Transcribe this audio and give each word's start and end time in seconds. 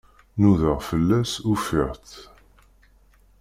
Nudaɣ 0.41 0.79
fell-as, 0.89 1.31
ufiɣ-itt. 1.51 2.13